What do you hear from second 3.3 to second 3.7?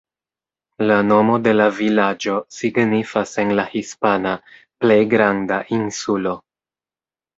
en la